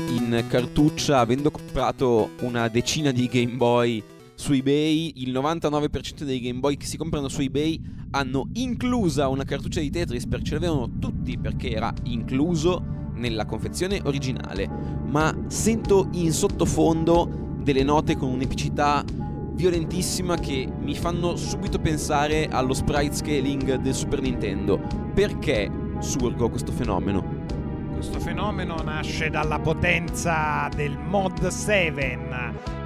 in 0.09 0.43
cartuccia, 0.49 1.19
avendo 1.19 1.51
comprato 1.51 2.31
una 2.41 2.67
decina 2.67 3.11
di 3.11 3.27
Game 3.27 3.55
Boy 3.55 4.03
su 4.35 4.51
eBay. 4.51 5.13
Il 5.15 5.31
99% 5.31 6.23
dei 6.23 6.41
Game 6.41 6.59
Boy 6.59 6.75
che 6.75 6.85
si 6.85 6.97
comprano 6.97 7.29
su 7.29 7.39
eBay 7.39 7.79
hanno 8.11 8.49
inclusa 8.55 9.29
una 9.29 9.45
cartuccia 9.45 9.79
di 9.79 9.89
Tetris 9.89 10.27
perché 10.27 10.47
ce 10.47 10.53
l'avevano 10.55 10.99
tutti 10.99 11.37
perché 11.37 11.71
era 11.71 11.93
incluso 12.03 12.83
nella 13.13 13.45
confezione 13.45 14.01
originale. 14.03 14.69
Ma 15.05 15.33
sento 15.47 16.09
in 16.15 16.33
sottofondo 16.33 17.55
delle 17.63 17.83
note 17.83 18.17
con 18.17 18.27
un'epicità 18.27 19.05
violentissima 19.53 20.35
che 20.35 20.69
mi 20.77 20.93
fanno 20.93 21.37
subito 21.37 21.79
pensare 21.79 22.49
allo 22.49 22.73
sprite 22.73 23.15
scaling 23.15 23.75
del 23.75 23.95
Super 23.95 24.19
Nintendo. 24.19 24.77
Perché 25.13 25.71
surgo 25.99 26.49
questo 26.49 26.73
fenomeno? 26.73 27.38
Questo 27.99 28.21
fenomeno 28.21 28.77
nasce 28.81 29.29
dalla 29.29 29.59
potenza 29.59 30.69
del 30.73 30.97
Mod 30.97 31.45
7, 31.45 32.17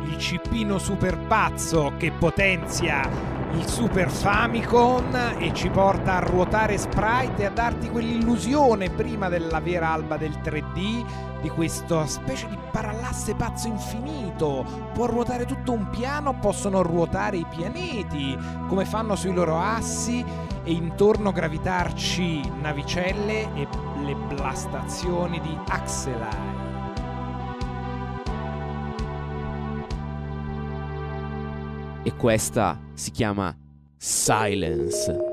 il 0.06 0.18
cipino 0.18 0.80
super 0.80 1.20
pazzo 1.28 1.94
che 2.00 2.12
potenzia 2.12 3.08
il 3.54 3.68
Super 3.68 4.10
Famicom 4.10 5.36
e 5.38 5.54
ci 5.54 5.70
porta 5.70 6.16
a 6.16 6.20
ruotare 6.20 6.80
sprite 6.80 7.44
e 7.44 7.46
a 7.46 7.52
darti 7.52 7.92
quell'illusione 7.92 8.90
prima 8.90 9.30
della 9.30 9.60
vera 9.60 9.92
alba 9.92 10.18
del 10.18 10.40
3D 10.44 11.06
di 11.42 11.50
questa 11.50 12.08
specie 12.08 12.48
di 12.50 12.58
parallasse 12.72 13.36
pazzo 13.36 13.68
infinito. 13.68 14.66
Può 14.94 15.06
ruotare 15.06 15.46
tutto 15.46 15.74
un 15.74 15.92
piano, 15.92 16.34
possono 16.40 16.82
ruotare 16.82 17.38
i 17.38 17.46
pianeti 17.48 18.36
come 18.68 18.86
fanno 18.86 19.16
sui 19.16 19.32
loro 19.34 19.60
assi 19.60 20.26
e 20.64 20.72
intorno 20.72 21.32
gravitarci 21.32 22.42
navicelle 22.62 23.54
e 23.54 23.68
le 24.04 24.16
blastazioni 24.16 25.40
di 25.40 25.58
Axelai. 25.68 26.62
E 32.04 32.14
questa 32.16 32.80
si 32.94 33.12
chiama 33.12 33.56
Silence. 33.98 35.33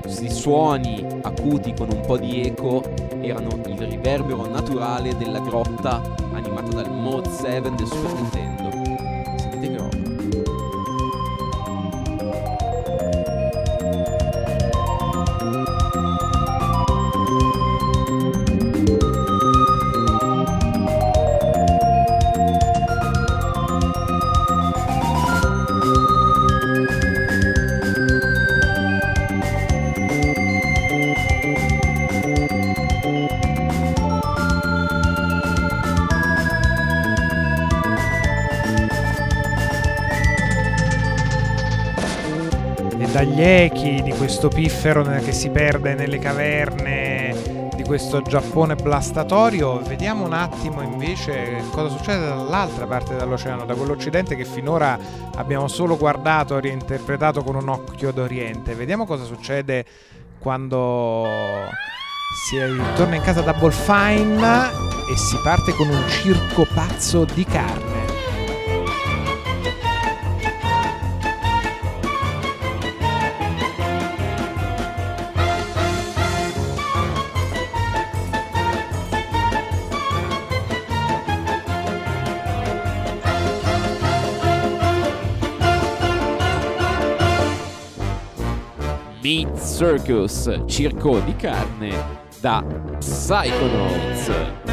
Questi 0.00 0.30
suoni 0.30 1.04
acuti 1.22 1.74
con 1.74 1.88
un 1.90 2.00
po' 2.06 2.16
di 2.16 2.42
eco 2.42 2.82
erano 3.20 3.48
il 3.66 3.78
riverbero 3.78 4.46
naturale 4.46 5.16
della 5.16 5.40
grotta 5.40 6.00
animata 6.32 6.82
dal 6.82 6.92
Mod 6.92 7.28
7 7.28 7.74
del 7.74 7.86
Super 7.86 8.12
Nintendo. 8.12 8.63
Questo 44.44 44.48
piffero 44.48 45.02
che 45.02 45.32
si 45.32 45.48
perde 45.48 45.94
nelle 45.94 46.18
caverne 46.18 47.70
di 47.74 47.82
questo 47.82 48.20
Giappone 48.20 48.74
blastatorio. 48.74 49.80
Vediamo 49.80 50.26
un 50.26 50.34
attimo 50.34 50.82
invece 50.82 51.62
cosa 51.70 51.94
succede 51.96 52.26
dall'altra 52.26 52.86
parte 52.86 53.16
dell'oceano, 53.16 53.64
da 53.64 53.74
quell'occidente 53.74 54.36
che 54.36 54.44
finora 54.44 54.98
abbiamo 55.36 55.66
solo 55.66 55.96
guardato 55.96 56.60
reinterpretato 56.60 57.42
con 57.42 57.54
un 57.54 57.68
occhio 57.68 58.12
d'oriente. 58.12 58.74
Vediamo 58.74 59.06
cosa 59.06 59.24
succede 59.24 59.86
quando 60.38 61.26
si 62.46 62.58
torna 62.96 63.14
in 63.14 63.22
casa 63.22 63.40
Double 63.40 63.70
Fine 63.70 64.68
e 65.10 65.16
si 65.16 65.38
parte 65.42 65.72
con 65.72 65.88
un 65.88 66.06
circo 66.08 66.66
pazzo 66.74 67.24
di 67.24 67.44
carne. 67.44 67.93
Meat 89.24 89.58
Circus, 89.58 90.50
circo 90.66 91.18
di 91.20 91.34
carne 91.34 91.94
da 92.40 92.62
Psychonauts. 92.98 94.63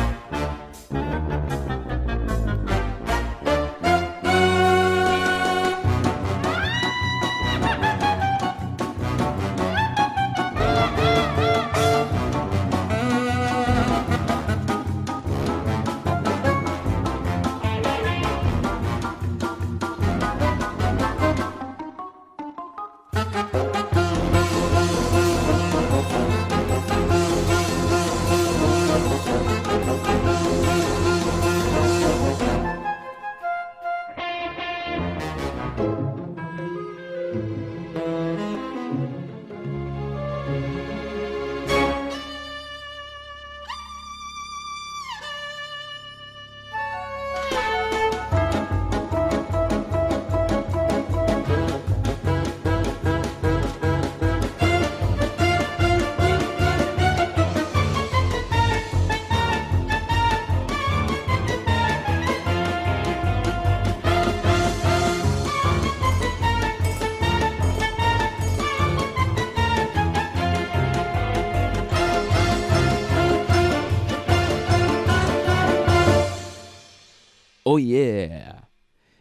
Oh 77.71 77.77
yeah! 77.77 78.67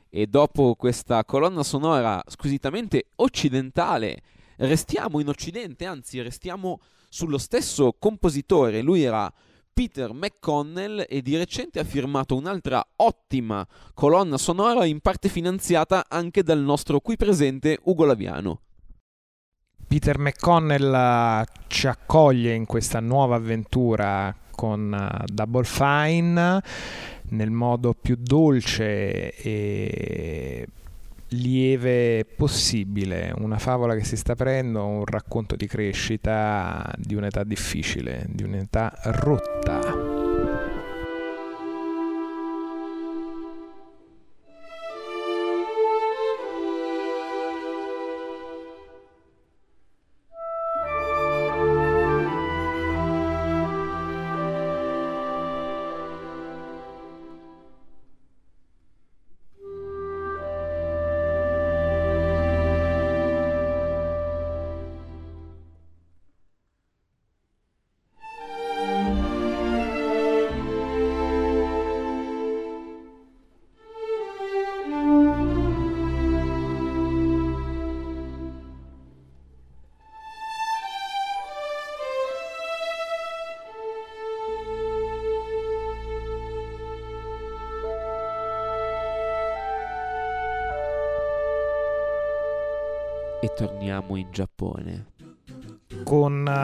E 0.08 0.26
dopo 0.26 0.74
questa 0.74 1.24
colonna 1.24 1.62
sonora 1.62 2.20
squisitamente 2.26 3.10
occidentale, 3.16 4.22
restiamo 4.56 5.20
in 5.20 5.28
occidente, 5.28 5.86
anzi 5.86 6.20
restiamo 6.20 6.80
sullo 7.08 7.38
stesso 7.38 7.94
compositore. 7.96 8.82
Lui 8.82 9.04
era 9.04 9.32
Peter 9.72 10.12
McConnell 10.12 11.06
e 11.08 11.22
di 11.22 11.36
recente 11.36 11.78
ha 11.78 11.84
firmato 11.84 12.34
un'altra 12.34 12.84
ottima 12.96 13.64
colonna 13.94 14.36
sonora 14.36 14.84
in 14.84 14.98
parte 14.98 15.28
finanziata 15.28 16.06
anche 16.08 16.42
dal 16.42 16.58
nostro 16.58 16.98
qui 16.98 17.16
presente 17.16 17.78
Ugo 17.84 18.04
Laviano. 18.04 18.62
Peter 19.86 20.18
McConnell 20.18 20.92
eh, 20.92 21.44
ci 21.68 21.86
accoglie 21.86 22.52
in 22.52 22.66
questa 22.66 22.98
nuova 22.98 23.36
avventura 23.36 24.34
con 24.50 24.92
eh, 24.92 25.24
Double 25.32 25.64
Fine 25.64 26.60
nel 27.30 27.50
modo 27.50 27.94
più 27.94 28.16
dolce 28.18 29.34
e 29.34 30.66
lieve 31.30 32.24
possibile, 32.24 33.32
una 33.38 33.58
favola 33.58 33.94
che 33.94 34.04
si 34.04 34.16
sta 34.16 34.32
aprendo, 34.32 34.84
un 34.84 35.04
racconto 35.04 35.56
di 35.56 35.66
crescita 35.66 36.92
di 36.96 37.14
un'età 37.14 37.44
difficile, 37.44 38.26
di 38.28 38.42
un'età 38.42 38.92
rotta. 39.02 40.09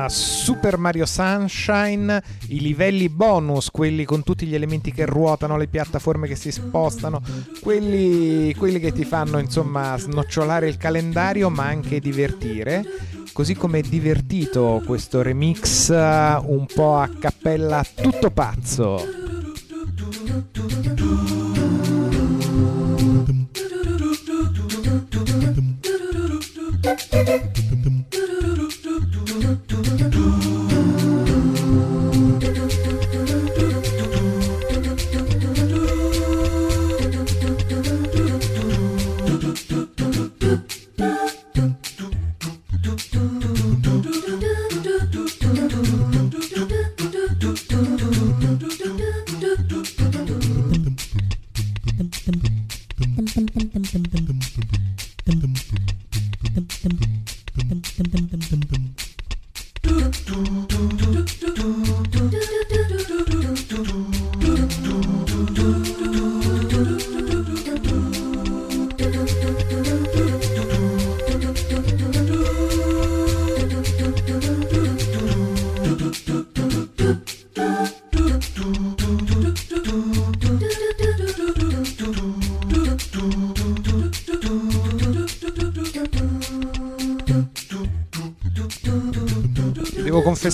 Super 0.09 0.79
Mario 0.79 1.07
Sunshine 1.07 2.23
i 2.49 2.61
livelli 2.61 3.09
bonus, 3.09 3.71
quelli 3.71 4.05
con 4.05 4.23
tutti 4.23 4.47
gli 4.47 4.55
elementi 4.55 4.93
che 4.93 5.07
ruotano, 5.07 5.57
le 5.57 5.67
piattaforme 5.67 6.29
che 6.29 6.37
si 6.37 6.51
spostano, 6.51 7.21
quelli, 7.61 8.55
quelli 8.55 8.79
che 8.79 8.93
ti 8.93 9.05
fanno 9.05 9.39
insomma 9.39 9.97
snocciolare 9.97 10.69
il 10.69 10.77
calendario 10.77 11.51
ma 11.51 11.65
anche 11.65 12.01
divertire. 12.01 12.85
Così 13.33 13.55
come 13.55 13.81
è 13.81 13.83
divertito 13.83 14.83
questo 14.87 15.21
remix 15.21 15.91
un 15.91 16.67
po' 16.73 16.97
a 16.97 17.11
cappella 17.19 17.85
tutto 17.95 18.31
pazzo. 18.31 19.27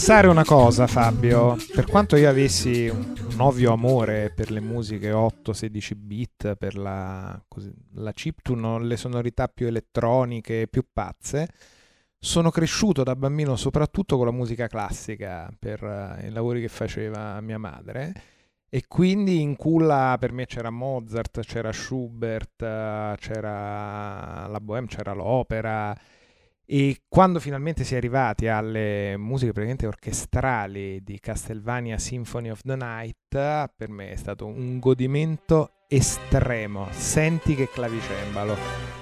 Confessare 0.05 0.27
una 0.27 0.45
cosa, 0.45 0.89
Fabio. 0.89 1.57
Per 1.73 1.87
quanto 1.87 2.17
io 2.17 2.29
avessi 2.29 2.89
un, 2.89 3.15
un 3.35 3.41
ovvio 3.41 3.73
amore 3.73 4.33
per 4.35 4.51
le 4.51 4.59
musiche 4.59 5.13
8-16 5.13 5.93
bit, 5.95 6.57
per 6.57 6.77
la, 6.77 7.41
la 7.95 8.13
chiptune, 8.13 8.83
le 8.85 8.97
sonorità 8.97 9.47
più 9.47 9.69
elettroniche, 9.69 10.67
più 10.67 10.85
pazze, 10.93 11.49
sono 12.19 12.51
cresciuto 12.51 13.05
da 13.05 13.15
bambino 13.15 13.55
soprattutto 13.55 14.17
con 14.17 14.27
la 14.27 14.33
musica 14.33 14.67
classica 14.67 15.49
per 15.57 15.85
eh, 15.85 16.27
i 16.27 16.31
lavori 16.31 16.61
che 16.61 16.69
faceva 16.69 17.41
mia 17.41 17.59
madre. 17.59 18.13
E 18.69 18.87
quindi 18.89 19.41
in 19.41 19.55
culla 19.55 20.17
per 20.19 20.33
me 20.33 20.47
c'era 20.47 20.71
Mozart, 20.71 21.43
c'era 21.43 21.71
Schubert, 21.71 22.61
eh, 22.61 23.15
c'era 23.21 24.49
la 24.49 24.61
Bohème, 24.61 24.89
c'era 24.89 25.13
l'opera. 25.13 25.97
E 26.75 27.03
quando 27.07 27.39
finalmente 27.39 27.85
si 27.85 27.93
è 27.93 27.99
arrivati 27.99 28.47
alle 28.47 29.15
musiche 29.19 29.53
praticamente 29.53 29.87
orchestrali 29.87 31.03
di 31.05 31.21
Castlevania 31.21 31.99
Symphony 31.99 32.49
of 32.49 32.63
the 32.63 32.77
Night, 32.77 33.69
per 33.77 33.91
me 33.91 34.11
è 34.11 34.17
stato 34.17 34.47
un 34.47 34.79
godimento 34.79 35.85
estremo. 35.87 36.89
Senti 36.93 37.55
che 37.55 37.69
clavicembalo. 37.69 39.02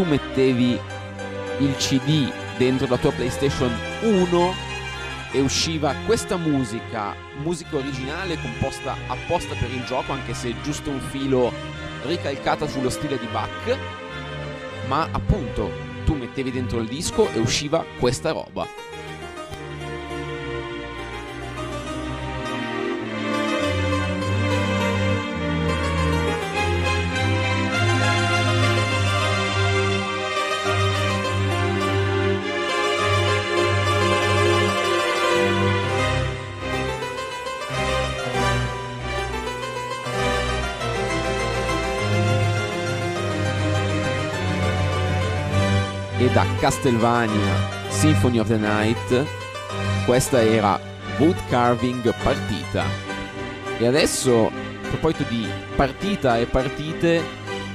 Tu 0.00 0.06
mettevi 0.06 0.80
il 1.58 1.76
CD 1.76 2.32
dentro 2.56 2.86
la 2.86 2.96
tua 2.96 3.12
PlayStation 3.12 3.70
1 4.00 4.54
e 5.32 5.40
usciva 5.40 5.94
questa 6.06 6.38
musica, 6.38 7.14
musica 7.42 7.76
originale 7.76 8.40
composta 8.40 8.96
apposta 9.08 9.54
per 9.56 9.70
il 9.70 9.84
gioco, 9.84 10.12
anche 10.12 10.32
se 10.32 10.54
giusto 10.62 10.88
un 10.88 11.00
filo 11.00 11.52
ricalcata 12.04 12.66
sullo 12.66 12.88
stile 12.88 13.18
di 13.18 13.26
Bach, 13.30 13.76
ma 14.86 15.06
appunto 15.12 15.70
tu 16.06 16.14
mettevi 16.14 16.50
dentro 16.50 16.78
il 16.78 16.88
disco 16.88 17.30
e 17.30 17.38
usciva 17.38 17.84
questa 17.98 18.30
roba. 18.30 18.89
Da 46.32 46.46
Castlevania 46.58 47.90
Symphony 47.90 48.38
of 48.38 48.46
the 48.46 48.56
Night. 48.56 49.26
Questa 50.04 50.40
era 50.40 50.78
Wood 51.18 51.36
Carving 51.48 52.02
Partita. 52.22 52.84
E 53.78 53.86
adesso 53.86 54.46
a 54.46 54.88
proposito 54.88 55.24
di 55.28 55.44
partita 55.74 56.38
e 56.38 56.46
partite 56.46 57.22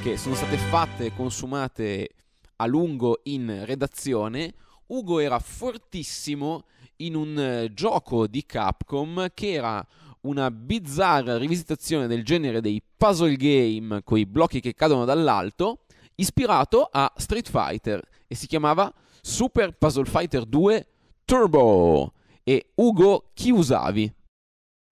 che 0.02 0.16
sono 0.16 0.36
state 0.36 0.56
fatte 0.56 1.06
e 1.06 1.14
consumate 1.14 2.10
a 2.58 2.66
lungo 2.66 3.20
in 3.24 3.64
redazione 3.66 4.54
Ugo 4.88 5.20
era 5.20 5.40
fortissimo 5.40 6.64
in 6.98 7.16
un 7.16 7.38
eh, 7.38 7.74
gioco 7.74 8.28
di 8.28 8.46
Capcom 8.46 9.28
che 9.34 9.52
era 9.52 9.86
una 10.22 10.50
bizzarra 10.50 11.38
rivisitazione 11.38 12.08
del 12.08 12.24
genere 12.24 12.62
dei 12.62 12.82
puzzle 12.96 13.36
game 13.36 14.02
con 14.04 14.18
i 14.18 14.26
blocchi 14.26 14.62
che 14.62 14.74
cadono 14.74 15.04
dall'alto 15.04 15.80
ispirato 16.16 16.88
a 16.90 17.12
Street 17.18 17.50
Fighter 17.50 18.02
e 18.36 18.38
si 18.38 18.48
chiamava 18.48 18.94
Super 19.22 19.72
Puzzle 19.72 20.06
Fighter 20.06 20.46
2 20.46 20.88
Turbo. 21.24 22.14
E 22.44 22.72
Ugo, 22.76 23.32
chi 23.34 23.50
usavi? 23.50 24.14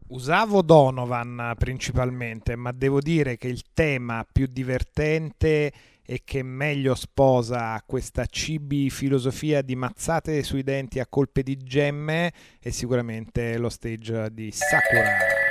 Usavo 0.07 0.61
Donovan 0.61 1.53
principalmente, 1.57 2.55
ma 2.55 2.71
devo 2.71 2.99
dire 2.99 3.37
che 3.37 3.47
il 3.47 3.63
tema 3.73 4.25
più 4.29 4.47
divertente 4.47 5.71
e 6.05 6.21
che 6.23 6.43
meglio 6.43 6.95
sposa 6.95 7.81
questa 7.85 8.25
cibi 8.25 8.89
filosofia 8.89 9.61
di 9.61 9.75
mazzate 9.75 10.43
sui 10.43 10.63
denti 10.63 10.99
a 10.99 11.07
colpe 11.07 11.43
di 11.43 11.57
gemme 11.57 12.33
è 12.59 12.69
sicuramente 12.69 13.57
lo 13.57 13.69
stage 13.69 14.33
di 14.33 14.51
Sakura. 14.51 15.42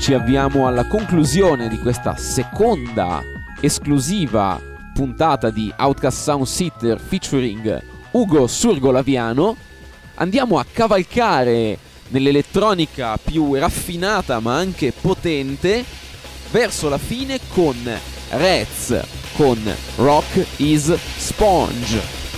Ci 0.00 0.14
avviamo 0.14 0.66
alla 0.66 0.86
conclusione 0.86 1.68
di 1.68 1.78
questa 1.78 2.16
seconda 2.16 3.22
esclusiva 3.60 4.58
puntata 4.94 5.50
di 5.50 5.70
Outcast 5.76 6.22
Sound 6.22 6.46
Sitter 6.46 6.98
featuring 6.98 7.82
Ugo 8.12 8.46
Surgolaviano. 8.46 9.54
Andiamo 10.14 10.58
a 10.58 10.64
cavalcare 10.64 11.76
nell'elettronica 12.08 13.18
più 13.22 13.54
raffinata 13.54 14.40
ma 14.40 14.56
anche 14.56 14.90
potente 14.98 15.84
verso 16.50 16.88
la 16.88 16.98
fine 16.98 17.38
con 17.52 17.76
Rez 18.30 19.04
con 19.36 19.58
Rock 19.96 20.46
is 20.56 20.94
Sponge. 21.18 22.29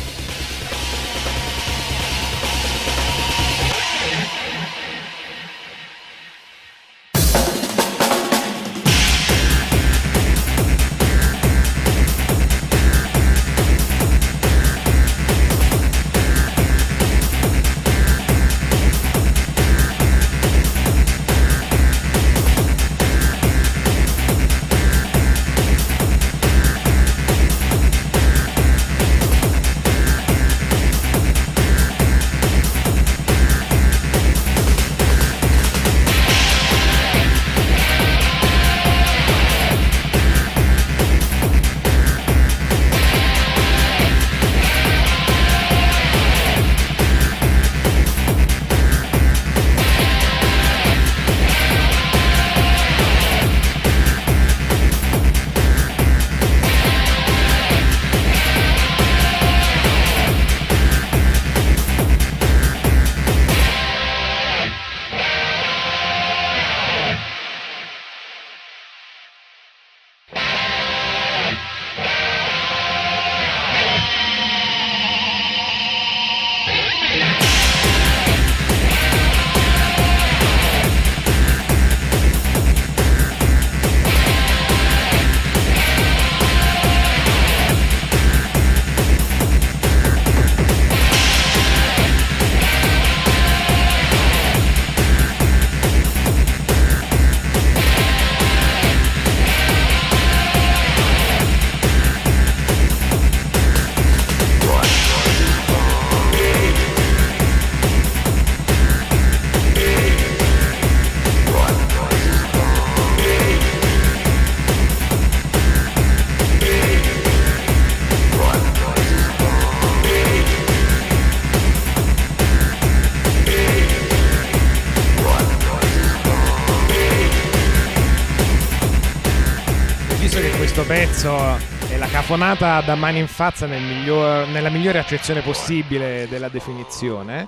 È 132.33 132.39
la 132.39 132.55
cafonata 132.55 132.81
da 132.81 132.95
mani 132.95 133.19
in 133.19 133.27
fazza 133.27 133.67
nel 133.67 133.83
miglior- 133.83 134.49
nella 134.49 134.71
migliore 134.71 134.99
accezione 134.99 135.43
possibile 135.43 136.27
della 136.29 136.49
definizione. 136.49 137.47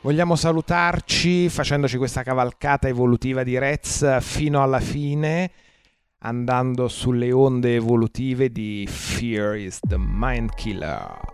Vogliamo 0.00 0.34
salutarci 0.34 1.48
facendoci 1.48 1.96
questa 1.96 2.22
cavalcata 2.22 2.88
evolutiva 2.88 3.42
di 3.42 3.56
Rez 3.58 4.18
fino 4.20 4.62
alla 4.62 4.80
fine, 4.80 5.50
andando 6.18 6.88
sulle 6.88 7.32
onde 7.32 7.76
evolutive 7.76 8.50
di 8.50 8.86
Fear 8.88 9.56
is 9.56 9.78
the 9.80 9.96
Mind 9.98 10.52
Killer. 10.54 11.33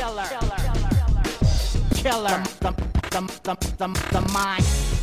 Killer. 0.00 0.24
Killer. 1.92 2.42
The, 2.60 2.72
the, 3.10 3.20
the, 3.42 3.54
the, 3.76 3.88
the 4.12 4.32
mind. 4.32 4.99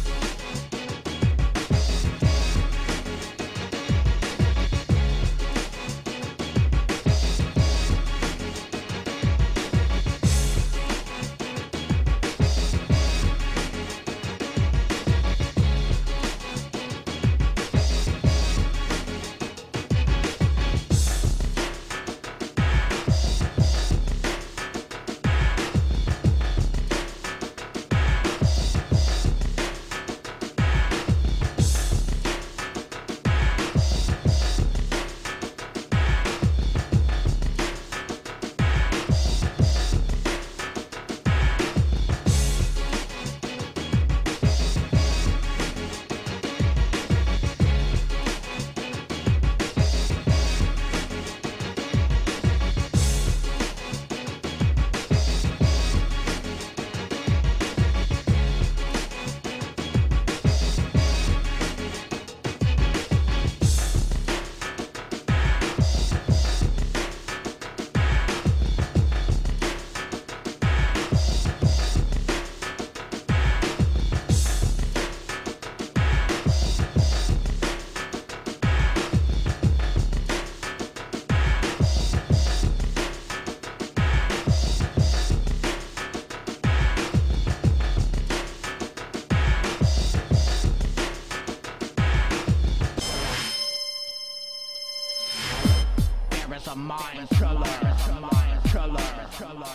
There 99.58 99.66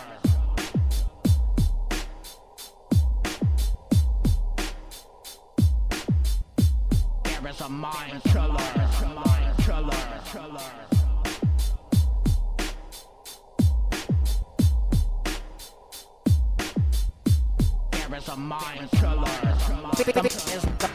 is 7.49 7.59
a 7.59 7.67
mind 7.67 8.23
killer. 8.23 8.57
Mind 9.13 9.57
killer. 9.57 9.91
There 17.91 18.17
is 18.17 18.27
a 18.29 18.37
mind 18.37 18.89
killer. 18.91 19.25
The 19.97 20.03
is 20.23 20.63
the 20.63 20.87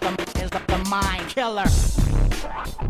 Is 0.42 0.50
the 0.50 0.78
mind 0.88 1.28
killer. 1.28 2.87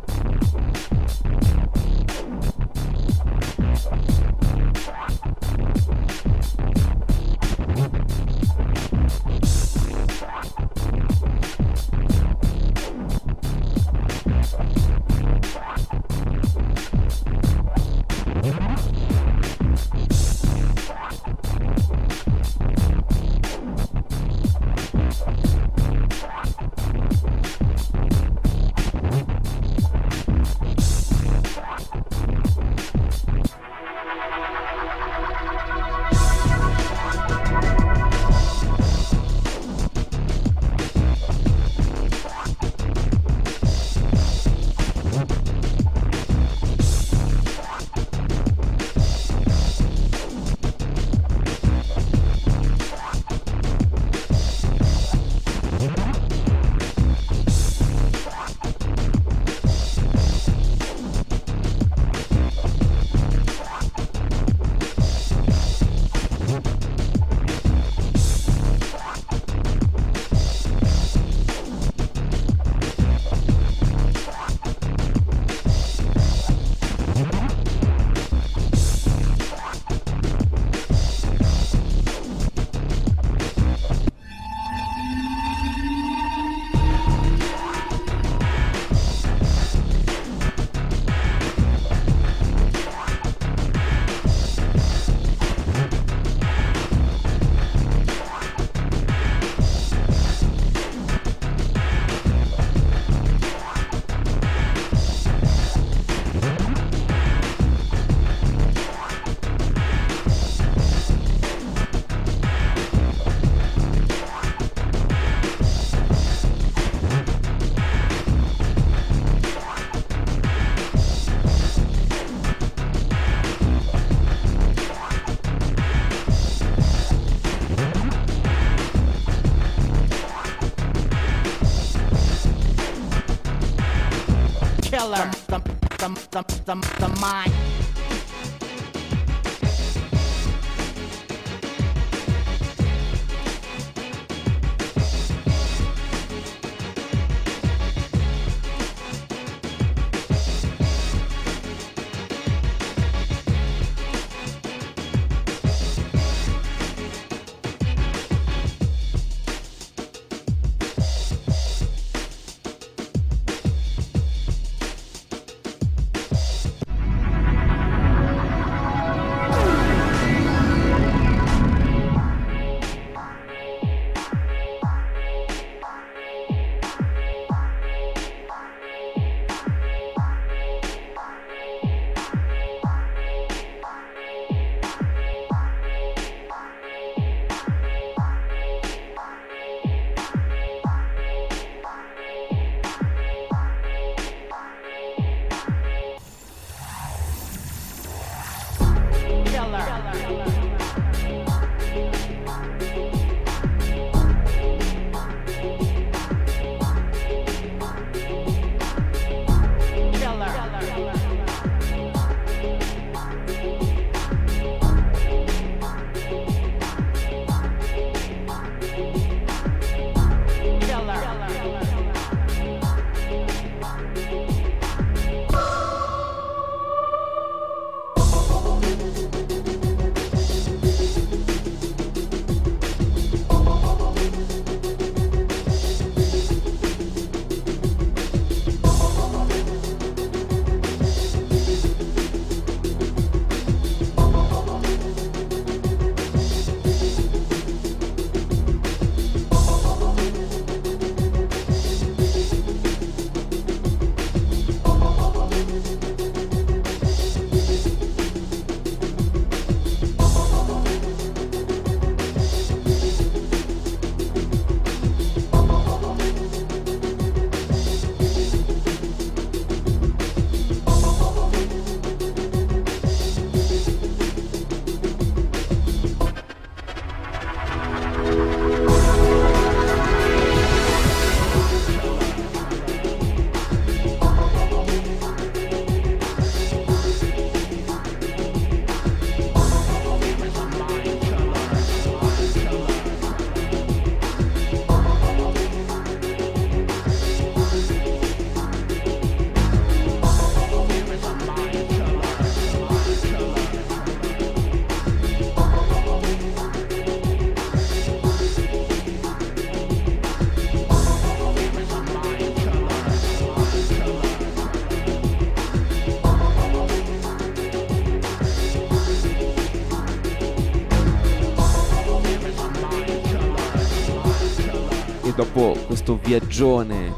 Viaggione 326.28 327.14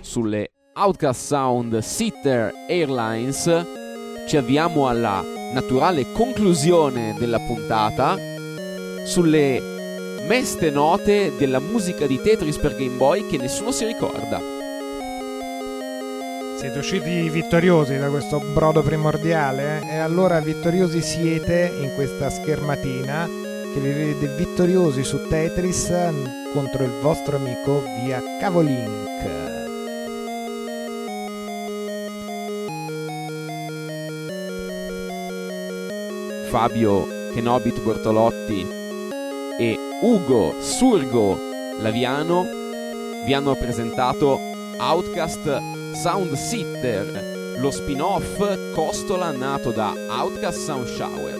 sulle 0.00 0.50
Outcast 0.74 1.24
Sound 1.28 1.78
Sitter 1.78 2.52
Airlines, 2.68 3.64
ci 4.28 4.36
avviamo 4.36 4.86
alla 4.86 5.24
naturale 5.54 6.12
conclusione 6.12 7.14
della 7.18 7.38
puntata 7.38 8.18
sulle 9.06 9.62
meste 10.28 10.68
note 10.68 11.32
della 11.38 11.58
musica 11.58 12.06
di 12.06 12.20
Tetris 12.20 12.58
per 12.58 12.76
Game 12.76 12.98
Boy 12.98 13.26
che 13.28 13.38
nessuno 13.38 13.70
si 13.70 13.86
ricorda. 13.86 14.38
Siete 16.58 16.78
usciti 16.78 17.30
vittoriosi 17.30 17.96
da 17.96 18.10
questo 18.10 18.40
brodo 18.52 18.82
primordiale 18.82 19.80
eh? 19.80 19.94
e 19.94 19.96
allora 19.96 20.38
vittoriosi 20.38 21.00
siete 21.00 21.72
in 21.80 21.94
questa 21.94 22.28
schermatina 22.28 23.49
che 23.72 23.80
vi 23.80 23.92
vede 23.92 24.34
vittoriosi 24.36 25.04
su 25.04 25.28
Tetris 25.28 25.92
contro 26.52 26.82
il 26.82 26.90
vostro 27.00 27.36
amico 27.36 27.82
via 28.02 28.20
Cavolink. 28.40 29.08
Fabio 36.48 37.06
Kenobit 37.32 37.80
Bortolotti 37.80 38.66
e 39.58 39.76
Ugo 40.02 40.54
Surgo 40.60 41.38
Laviano 41.78 42.44
vi 43.24 43.32
hanno 43.34 43.54
presentato 43.54 44.38
Outcast 44.78 45.60
Sound 45.92 46.32
Sitter, 46.32 47.56
lo 47.58 47.70
spin-off 47.70 48.74
costola 48.74 49.30
nato 49.30 49.70
da 49.70 49.92
Outcast 50.08 50.58
Sound 50.58 50.86
Shower. 50.86 51.39